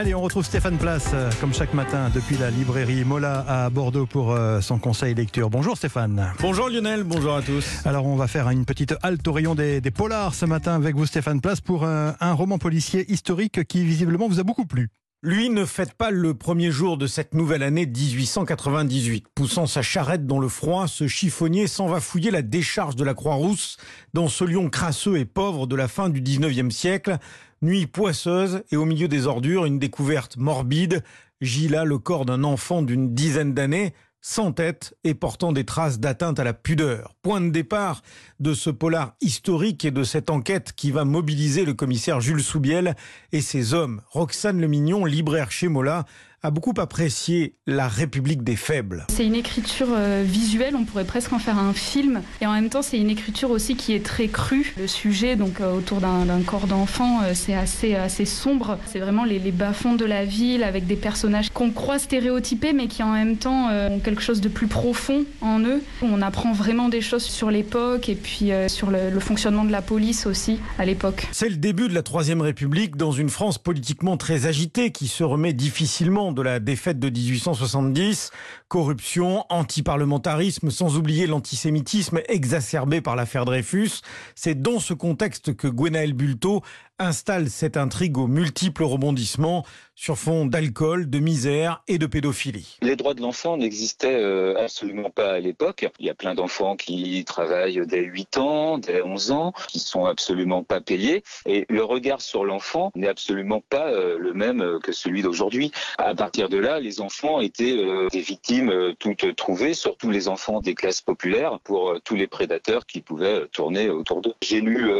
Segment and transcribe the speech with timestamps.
[0.00, 4.06] Allez, on retrouve Stéphane Place, euh, comme chaque matin, depuis la librairie Mola à Bordeaux
[4.06, 5.50] pour euh, son conseil lecture.
[5.50, 6.32] Bonjour Stéphane.
[6.40, 7.84] Bonjour Lionel, bonjour à tous.
[7.84, 10.96] Alors, on va faire une petite halte au rayon des, des polars ce matin avec
[10.96, 14.88] vous, Stéphane Place, pour un, un roman policier historique qui visiblement vous a beaucoup plu.
[15.22, 19.26] Lui ne fête pas le premier jour de cette nouvelle année 1898.
[19.34, 23.12] Poussant sa charrette dans le froid, ce chiffonnier s'en va fouiller la décharge de la
[23.12, 23.76] Croix-Rousse
[24.14, 27.18] dans ce lion crasseux et pauvre de la fin du 19e siècle.
[27.60, 31.04] Nuit poisseuse et au milieu des ordures, une découverte morbide.
[31.42, 36.38] Gila, le corps d'un enfant d'une dizaine d'années, sans tête et portant des traces d'atteinte
[36.38, 37.14] à la pudeur.
[37.22, 38.02] Point de départ
[38.38, 42.96] de ce polar historique et de cette enquête qui va mobiliser le commissaire Jules Soubiel
[43.32, 44.02] et ses hommes.
[44.10, 46.04] Roxane Lemignon, libraire chez Mola,
[46.42, 49.04] a beaucoup apprécié La République des faibles.
[49.10, 52.22] C'est une écriture euh, visuelle, on pourrait presque en faire un film.
[52.40, 54.74] Et en même temps, c'est une écriture aussi qui est très crue.
[54.78, 58.78] Le sujet, donc euh, autour d'un corps d'enfant, euh, c'est assez, assez sombre.
[58.86, 62.86] C'est vraiment les, les bas-fonds de la ville avec des personnages qu'on croit stéréotypés, mais
[62.86, 65.82] qui en même temps ont quelque chose de plus profond en eux.
[66.02, 69.82] On apprend vraiment des choses sur l'époque et puis sur le, le fonctionnement de la
[69.82, 71.26] police aussi à l'époque.
[71.32, 75.22] C'est le début de la Troisième République dans une France politiquement très agitée qui se
[75.24, 78.30] remet difficilement de la défaite de 1870,
[78.68, 84.00] corruption, antiparlementarisme, sans oublier l'antisémitisme exacerbé par l'affaire Dreyfus.
[84.34, 86.62] C'est dans ce contexte que Gwenaël Bulto
[87.00, 89.64] installe cette intrigue aux multiples rebondissements
[90.00, 92.78] sur fond d'alcool, de misère et de pédophilie.
[92.80, 95.86] Les droits de l'enfant n'existaient euh, absolument pas à l'époque.
[95.98, 100.06] Il y a plein d'enfants qui travaillent dès 8 ans, dès 11 ans, qui sont
[100.06, 101.22] absolument pas payés.
[101.44, 105.70] Et le regard sur l'enfant n'est absolument pas euh, le même que celui d'aujourd'hui.
[105.98, 110.60] À partir de là, les enfants étaient euh, des victimes toutes trouvées, surtout les enfants
[110.60, 114.34] des classes populaires, pour tous les prédateurs qui pouvaient tourner autour d'eux.
[114.42, 114.90] J'ai lu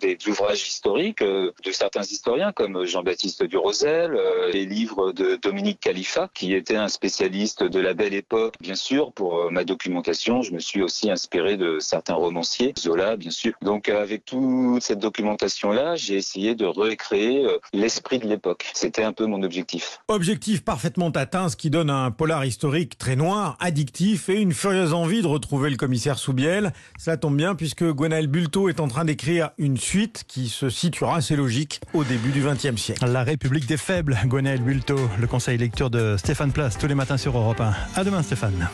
[0.00, 6.28] des ouvrages historiques de certains historiens comme Jean-Baptiste Durosel, euh, les livres de Dominique Khalifa,
[6.34, 8.54] qui était un spécialiste de la belle époque.
[8.60, 13.16] Bien sûr, pour euh, ma documentation, je me suis aussi inspiré de certains romanciers, Zola,
[13.16, 13.52] bien sûr.
[13.62, 18.70] Donc, euh, avec toute cette documentation-là, j'ai essayé de recréer l'esprit de l'époque.
[18.74, 20.00] C'était un peu mon objectif.
[20.08, 24.92] Objectif parfaitement atteint, ce qui donne un polar historique très noir, addictif et une furieuse
[24.92, 26.72] envie de retrouver le commissaire Soubiel.
[26.98, 31.11] Cela tombe bien puisque Gwenaël Bulto est en train d'écrire une suite qui se situera
[31.14, 33.04] assez logique au début du XXe siècle.
[33.06, 37.16] La République des faibles, Gwenaël Bulto, le conseil lecture de Stéphane Place tous les matins
[37.16, 37.74] sur Europe 1.
[37.96, 38.68] À demain Stéphane.